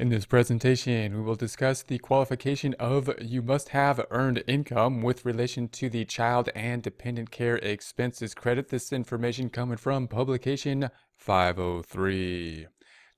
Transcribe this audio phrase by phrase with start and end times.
[0.00, 5.26] In this presentation, we will discuss the qualification of you must have earned income with
[5.26, 8.70] relation to the child and dependent care expenses credit.
[8.70, 12.66] This information coming from publication 503.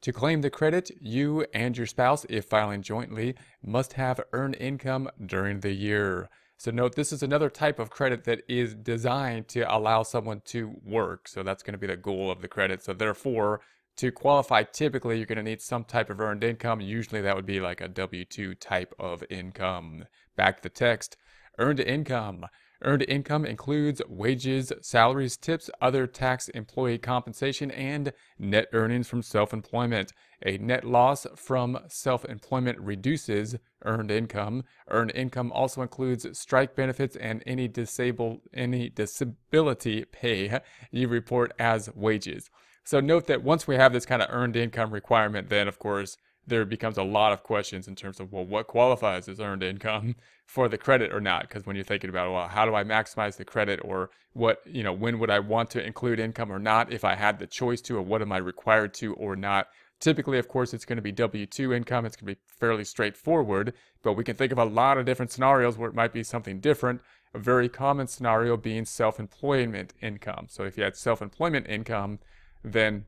[0.00, 5.08] To claim the credit, you and your spouse, if filing jointly, must have earned income
[5.24, 6.28] during the year.
[6.56, 10.74] So note this is another type of credit that is designed to allow someone to
[10.84, 11.28] work.
[11.28, 12.82] So that's going to be the goal of the credit.
[12.82, 13.60] So therefore,
[13.96, 16.80] to qualify, typically you're going to need some type of earned income.
[16.80, 20.04] Usually that would be like a W 2 type of income.
[20.36, 21.16] Back to the text
[21.58, 22.46] earned income.
[22.84, 29.52] Earned income includes wages, salaries, tips, other tax employee compensation, and net earnings from self
[29.52, 30.12] employment.
[30.44, 34.64] A net loss from self employment reduces earned income.
[34.88, 40.58] Earned income also includes strike benefits and any disable any disability pay
[40.90, 42.50] you report as wages.
[42.84, 46.16] So note that once we have this kind of earned income requirement, then of course
[46.46, 50.16] there becomes a lot of questions in terms of well, what qualifies as earned income
[50.46, 51.42] for the credit or not?
[51.42, 54.82] Because when you're thinking about well, how do I maximize the credit, or what you
[54.82, 56.92] know, when would I want to include income or not?
[56.92, 59.68] If I had the choice to, or what am I required to or not?
[60.00, 62.04] Typically, of course, it's going to be W 2 income.
[62.04, 65.30] It's going to be fairly straightforward, but we can think of a lot of different
[65.30, 67.00] scenarios where it might be something different.
[67.34, 70.46] A very common scenario being self employment income.
[70.50, 72.18] So, if you had self employment income,
[72.64, 73.06] then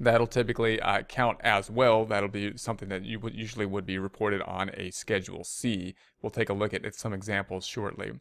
[0.00, 2.04] that'll typically uh, count as well.
[2.04, 5.94] That'll be something that you would usually would be reported on a Schedule C.
[6.20, 8.12] We'll take a look at some examples shortly.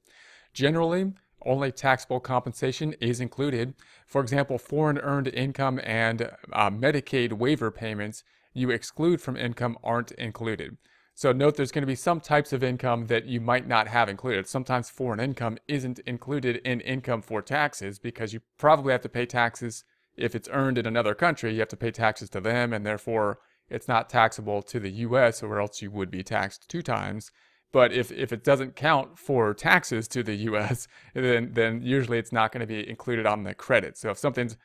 [0.53, 1.13] Generally,
[1.45, 3.73] only taxable compensation is included.
[4.05, 8.23] For example, foreign earned income and uh, Medicaid waiver payments
[8.53, 10.77] you exclude from income aren't included.
[11.13, 14.09] So note there's going to be some types of income that you might not have
[14.09, 14.47] included.
[14.47, 19.25] Sometimes foreign income isn't included in income for taxes because you probably have to pay
[19.25, 19.83] taxes
[20.21, 23.39] if it's earned in another country, you have to pay taxes to them, and therefore
[23.69, 27.31] it's not taxable to the US, or else you would be taxed two times.
[27.71, 32.33] But if, if it doesn't count for taxes to the US, then, then usually it's
[32.33, 33.97] not going to be included on the credit.
[33.97, 34.57] So if something's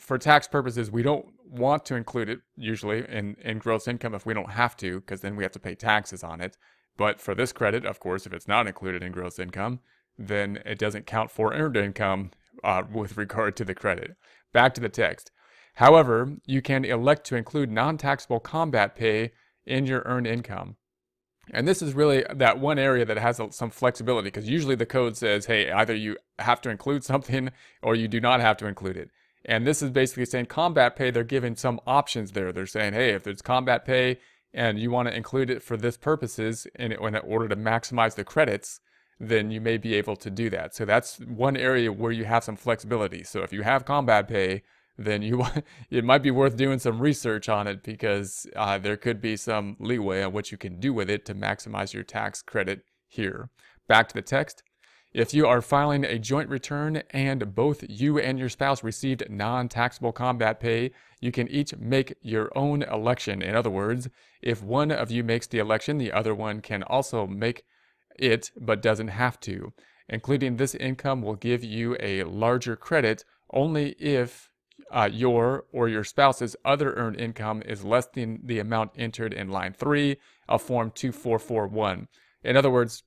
[0.00, 4.24] for tax purposes, we don't want to include it usually in, in gross income if
[4.24, 6.56] we don't have to, because then we have to pay taxes on it.
[6.96, 9.80] But for this credit, of course, if it's not included in gross income,
[10.16, 12.30] then it doesn't count for earned income
[12.64, 14.16] uh, with regard to the credit.
[14.56, 15.32] Back to the text.
[15.74, 19.32] However, you can elect to include non taxable combat pay
[19.66, 20.76] in your earned income.
[21.50, 25.14] And this is really that one area that has some flexibility because usually the code
[25.14, 27.50] says, hey, either you have to include something
[27.82, 29.10] or you do not have to include it.
[29.44, 32.50] And this is basically saying combat pay, they're giving some options there.
[32.50, 34.20] They're saying, hey, if there's combat pay
[34.54, 38.24] and you want to include it for this purposes in, in order to maximize the
[38.24, 38.80] credits,
[39.18, 40.74] then you may be able to do that.
[40.74, 43.24] So that's one area where you have some flexibility.
[43.24, 44.62] So if you have combat pay,
[44.98, 45.44] then you
[45.90, 49.76] it might be worth doing some research on it because uh, there could be some
[49.78, 53.50] leeway on what you can do with it to maximize your tax credit here.
[53.88, 54.62] Back to the text.
[55.12, 59.66] If you are filing a joint return and both you and your spouse received non
[59.66, 60.90] taxable combat pay,
[61.22, 63.40] you can each make your own election.
[63.40, 64.10] In other words,
[64.42, 67.64] if one of you makes the election, the other one can also make
[68.18, 69.72] it but doesn't have to.
[70.08, 74.50] Including this income will give you a larger credit only if
[74.90, 79.48] uh, your or your spouse's other earned income is less than the amount entered in
[79.48, 80.16] line 3
[80.48, 82.08] of Form 2441.
[82.44, 83.02] In other words,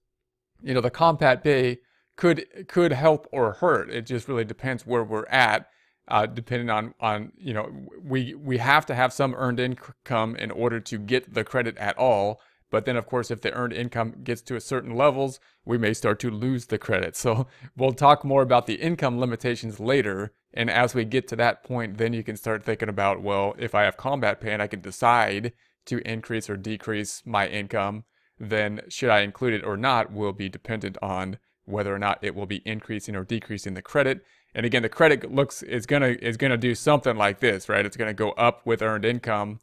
[0.62, 1.80] you know, the combat pay
[2.18, 3.90] could could help or hurt.
[3.90, 5.70] It just really depends where we're at,
[6.10, 7.72] uh, depending on on you know
[8.04, 11.98] we we have to have some earned income in order to get the credit at
[11.98, 12.42] all.
[12.72, 15.94] But then, of course, if the earned income gets to a certain levels, we may
[15.94, 17.16] start to lose the credit.
[17.16, 17.48] So
[17.78, 20.34] we'll talk more about the income limitations later.
[20.54, 23.74] And as we get to that point, then you can start thinking about, well, if
[23.74, 25.54] I have combat pay and I can decide
[25.86, 28.04] to increase or decrease my income,
[28.40, 32.36] then should I include it or not will be dependent on whether or not it
[32.36, 34.24] will be increasing or decreasing the credit.
[34.56, 37.86] And again, the credit looks is gonna is gonna do something like this, right?
[37.86, 39.60] It's gonna go up with earned income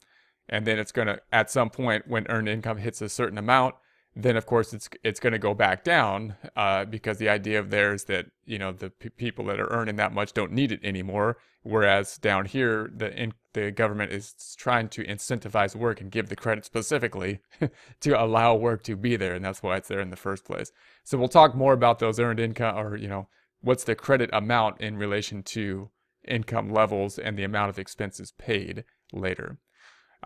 [0.49, 3.75] and then it's going to at some point when earned income hits a certain amount
[4.19, 7.69] then of course it's it's going to go back down uh, because the idea of
[7.69, 10.71] there is that you know the p- people that are earning that much don't need
[10.71, 11.37] it anymore.
[11.61, 16.35] Whereas down here the in, the government is trying to incentivize work and give the
[16.35, 17.39] credit specifically
[17.99, 20.71] to allow work to be there and that's why it's there in the first place.
[21.03, 23.27] So we'll talk more about those earned income or you know
[23.61, 25.91] what's the credit amount in relation to
[26.27, 28.83] income levels and the amount of expenses paid
[29.13, 29.59] later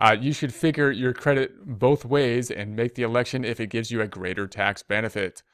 [0.02, 3.92] uh, you should figure your credit both ways and make the election if it gives
[3.92, 5.44] you a greater tax benefit.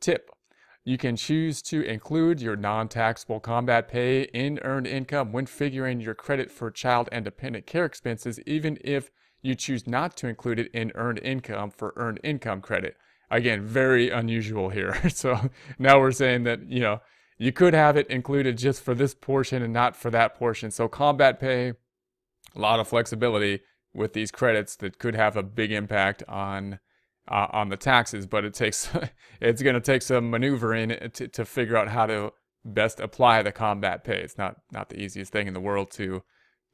[0.00, 0.30] Tip
[0.82, 6.00] You can choose to include your non taxable combat pay in earned income when figuring
[6.00, 9.10] your credit for child and dependent care expenses, even if
[9.42, 12.96] you choose not to include it in earned income for earned income credit.
[13.30, 15.06] Again, very unusual here.
[15.10, 17.02] so now we're saying that, you know,
[17.36, 20.70] you could have it included just for this portion and not for that portion.
[20.70, 21.74] So combat pay,
[22.54, 23.60] a lot of flexibility
[23.94, 26.78] with these credits that could have a big impact on
[27.28, 28.90] uh, on the taxes, but it takes
[29.40, 32.32] it's going to take some maneuvering to, to figure out how to
[32.64, 34.20] best apply the combat pay.
[34.20, 36.22] It's not not the easiest thing in the world to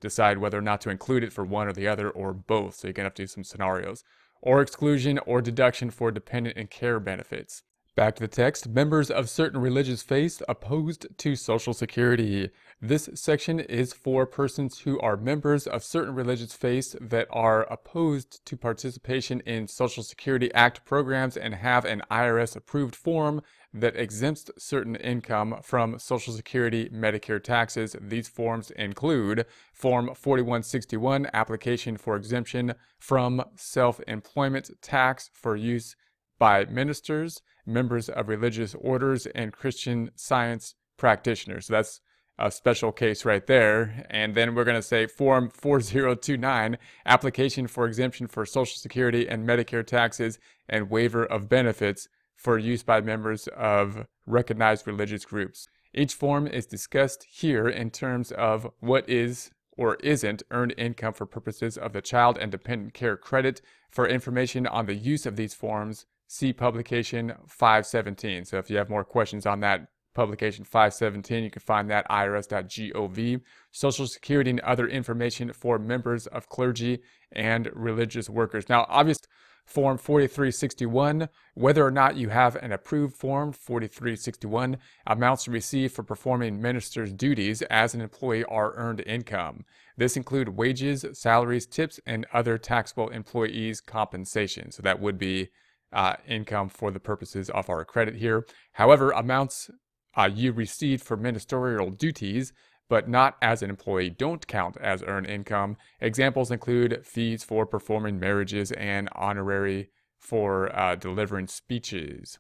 [0.01, 2.77] decide whether or not to include it for one or the other or both.
[2.77, 4.05] So you're going to have to do some scenarios.
[4.41, 7.65] Or exclusion or deduction for dependent and care benefits.
[7.99, 8.69] Back to the text.
[8.69, 12.49] Members of certain religious faiths opposed to Social Security.
[12.81, 18.47] This section is for persons who are members of certain religious faiths that are opposed
[18.47, 23.43] to participation in Social Security Act programs and have an IRS approved form
[23.75, 27.97] that exempts certain income from Social Security Medicare taxes.
[28.01, 35.97] These forms include Form 4161, application for exemption from self employment tax for use
[36.39, 41.67] by ministers, members of religious orders, and Christian science practitioners.
[41.67, 42.01] So that's
[42.39, 44.07] a special case right there.
[44.11, 49.47] And then we're going to say Form 4029, application for exemption for Social Security and
[49.47, 50.39] Medicare taxes
[50.69, 55.67] and waiver of benefits for use by members of recognized religious groups.
[55.93, 61.27] Each form is discussed here in terms of what is or isn't earned income for
[61.27, 63.61] purposes of the Child and Dependent Care Credit.
[63.91, 68.45] For information on the use of these forms, see publication 517.
[68.45, 73.41] So if you have more questions on that, publication 517, you can find that irs.gov.
[73.73, 77.01] Social Security and other information for members of clergy
[77.33, 78.69] and religious workers.
[78.69, 79.29] Now, obviously,
[79.65, 86.61] Form 4361, whether or not you have an approved Form 4361, amounts received for performing
[86.61, 89.67] minister's duties as an employee are earned income.
[89.99, 94.73] This include wages, salaries, tips, and other taxable employees' compensation.
[94.73, 95.51] So that would be
[95.93, 98.47] uh, income for the purposes of our credit here.
[98.73, 99.71] However, amounts
[100.17, 102.53] uh, you received for ministerial duties
[102.89, 105.77] but not as an employee don't count as earned income.
[106.01, 112.39] Examples include fees for performing marriages and honorary for uh, delivering speeches.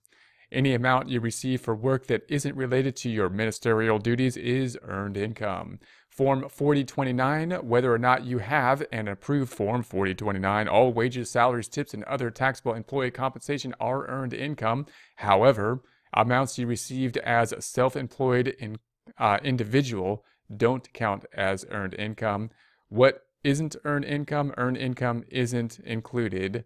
[0.51, 5.19] Any amount you receive for work that isn't related to your ministerial duties is earned
[5.19, 5.79] income.
[6.19, 11.95] Form 4029, whether or not you have an approved Form 4029, all wages, salaries, tips,
[11.95, 14.87] and other taxable employee compensation are earned income.
[15.15, 15.81] However,
[16.13, 18.79] amounts you received as a self-employed in,
[19.17, 20.25] uh, individual
[20.57, 22.51] don't count as earned income.
[22.89, 24.53] What isn't earned income?
[24.57, 26.65] Earned income isn't included.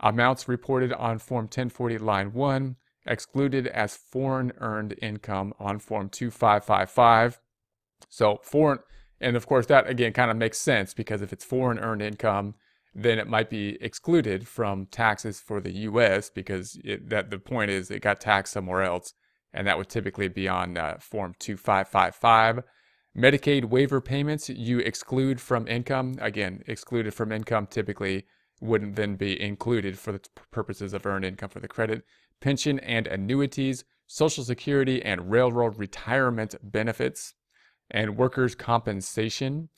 [0.00, 7.38] Amounts reported on Form 1040 line 1 excluded as foreign earned income on Form 2555.
[8.08, 8.80] So foreign,
[9.20, 12.54] and of course that again kind of makes sense because if it's foreign earned income,
[12.94, 16.30] then it might be excluded from taxes for the U.S.
[16.30, 19.14] because it, that the point is it got taxed somewhere else,
[19.52, 22.62] and that would typically be on uh, Form 2555.
[23.16, 26.14] Medicaid waiver payments you exclude from income.
[26.20, 28.26] Again, excluded from income typically
[28.60, 32.04] wouldn't then be included for the purposes of earned income for the credit.
[32.40, 37.34] Pension and annuities, Social Security and railroad retirement benefits,
[37.90, 39.68] and workers' compensation,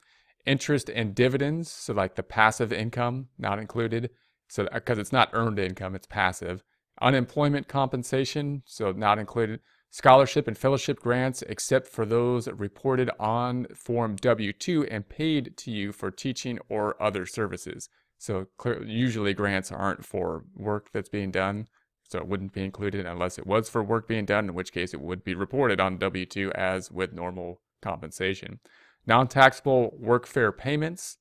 [0.47, 4.11] interest and dividends, so like the passive income not included,
[4.49, 6.63] so uh, because it's not earned income, it's passive.
[7.01, 14.17] Unemployment compensation, so not included scholarship and fellowship grants, except for those reported on Form
[14.17, 17.89] W 2 and paid to you for teaching or other services.
[18.19, 18.47] So,
[18.85, 21.69] usually grants aren't for work that's being done,
[22.07, 24.93] so it wouldn't be included unless it was for work being done, in which case
[24.93, 28.61] it would be reported on W 2 as with normal compensation.
[29.07, 31.19] Non taxable workfare payments,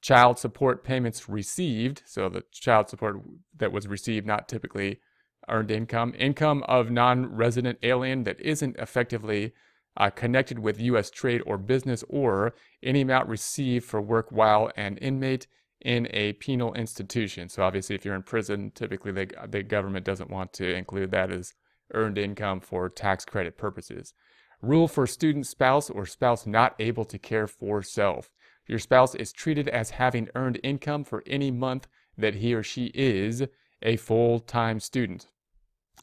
[0.00, 3.20] child support payments received, so the child support
[3.56, 5.00] that was received, not typically
[5.48, 9.52] earned income, income of non resident alien that isn't effectively
[9.96, 11.10] uh, connected with U.S.
[11.10, 15.46] trade or business, or any amount received for work while an inmate
[15.82, 17.48] in a penal institution.
[17.48, 21.30] So, obviously, if you're in prison, typically the, the government doesn't want to include that
[21.30, 21.54] as
[21.94, 24.14] earned income for tax credit purposes.
[24.62, 28.30] Rule for student spouse or spouse not able to care for self.
[28.68, 32.86] Your spouse is treated as having earned income for any month that he or she
[32.94, 33.44] is
[33.82, 35.26] a full time student.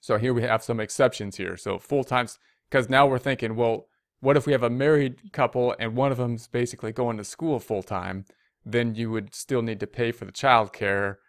[0.02, 1.56] So here we have some exceptions here.
[1.56, 2.28] So full time,
[2.70, 3.88] because now we're thinking, well,
[4.20, 7.60] what if we have a married couple and one of them's basically going to school
[7.60, 8.26] full time?
[8.66, 11.20] Then you would still need to pay for the child care.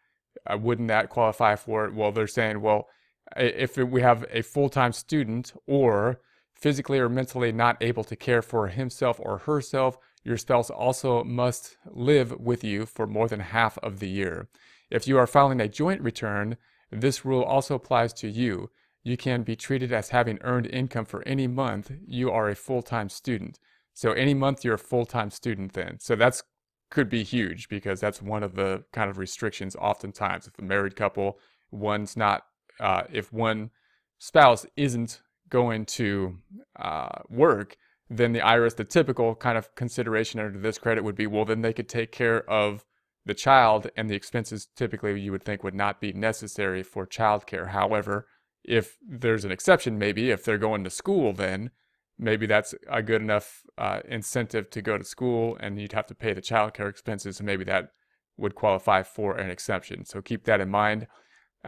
[0.46, 1.94] Uh, wouldn't that qualify for it?
[1.94, 2.88] Well, they're saying, well,
[3.36, 6.20] if we have a full time student or
[6.60, 11.76] physically or mentally not able to care for himself or herself, your spouse also must
[11.86, 14.48] live with you for more than half of the year.
[14.90, 16.56] If you are filing a joint return,
[16.90, 18.70] this rule also applies to you.
[19.02, 23.08] You can be treated as having earned income for any month you are a full-time
[23.08, 23.58] student.
[23.94, 25.98] So any month you're a full-time student then.
[26.00, 26.42] So that's
[26.90, 30.96] could be huge because that's one of the kind of restrictions oftentimes if a married
[30.96, 31.38] couple
[31.70, 32.42] one's not
[32.80, 33.70] uh, if one
[34.18, 36.38] spouse isn't going to
[36.78, 37.76] uh, work
[38.10, 41.62] then the IRS, the typical kind of consideration under this credit would be, well, then
[41.62, 42.84] they could take care of
[43.24, 47.68] the child and the expenses typically you would think would not be necessary for childcare.
[47.68, 48.26] However,
[48.64, 51.70] if there's an exception, maybe if they're going to school, then
[52.18, 56.14] maybe that's a good enough uh, incentive to go to school and you'd have to
[56.14, 57.38] pay the childcare expenses.
[57.38, 57.90] And maybe that
[58.36, 60.04] would qualify for an exception.
[60.04, 61.06] So keep that in mind.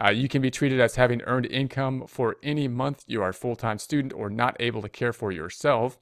[0.01, 3.33] Uh, you can be treated as having earned income for any month you are a
[3.33, 5.99] full time student or not able to care for yourself.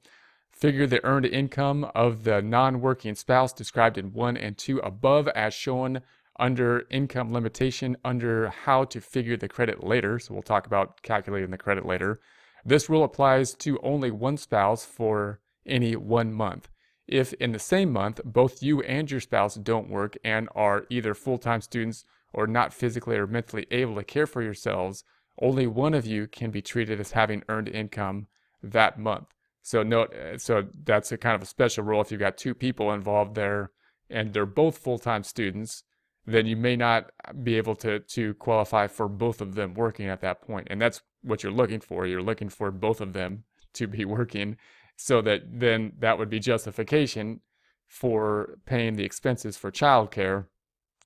[0.50, 5.52] Figure the earned income of the non-working spouse described in 1 and 2 above as
[5.52, 6.00] shown
[6.38, 10.18] under income limitation under how to figure the credit later.
[10.18, 12.20] So we'll talk about calculating the credit later.
[12.64, 16.68] This rule applies to only one spouse for any one month.
[17.06, 21.14] If in the same month both you and your spouse don't work and are either
[21.14, 25.04] full-time students or not physically or mentally able to care for yourselves,
[25.40, 28.26] only one of you can be treated as having earned income
[28.62, 29.26] that month.
[29.62, 32.00] So no, uh, so that's a kind of a special rule.
[32.00, 33.70] If you've got two people involved there
[34.10, 35.84] and they're both full-time students,
[36.26, 37.10] then you may not
[37.42, 40.68] be able to to qualify for both of them working at that point.
[40.70, 42.06] And that's what you're looking for.
[42.06, 44.56] You're looking for both of them to be working
[44.96, 47.40] so that then that would be justification
[47.86, 50.46] for paying the expenses for childcare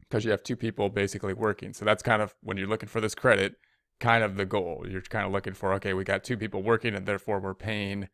[0.09, 1.73] because you have two people basically working.
[1.73, 3.57] So that's kind of when you're looking for this credit,
[4.01, 4.87] kind of the goal.
[4.89, 8.09] You're kind of looking for okay, we got two people working and therefore we're paying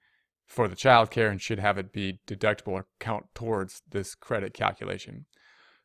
[0.46, 4.52] for the child care and should have it be deductible or count towards this credit
[4.54, 5.26] calculation.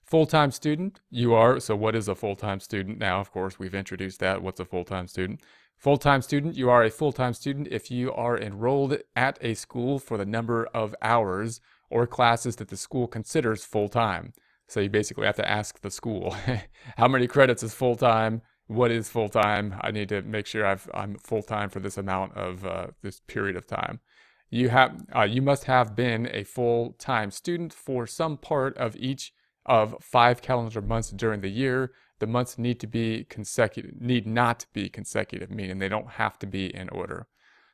[0.03, 2.97] Full-time student, you are, so what is a full-time student?
[2.97, 4.41] Now, of course, we've introduced that.
[4.41, 5.41] What's a full-time student?
[5.75, 10.17] Full-time student, you are a full-time student if you are enrolled at a school for
[10.17, 11.59] the number of hours
[11.89, 14.31] or classes that the school considers full-time.
[14.67, 16.35] So you basically have to ask the school,
[16.97, 18.41] how many credits is full-time?
[18.67, 19.75] What is full-time?
[19.81, 23.55] I need to make sure i am full-time for this amount of uh, this period
[23.55, 24.01] of time.
[24.49, 29.33] You have uh, you must have been a full-time student for some part of each
[29.65, 31.91] of five calendar months during the year.
[32.19, 36.47] The months need to be consecutive, need not be consecutive, meaning they don't have to
[36.47, 37.27] be in order.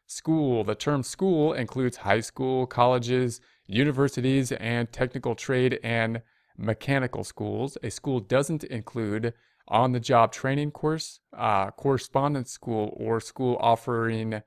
[0.06, 0.64] School.
[0.64, 6.22] The term school includes high school, colleges, universities, and technical trade and
[6.58, 7.78] mechanical schools.
[7.84, 9.34] A school doesn't include
[9.68, 14.42] on-the-job training course, uh, correspondence school, or school offering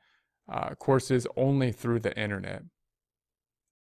[0.53, 2.63] uh, courses only through the internet.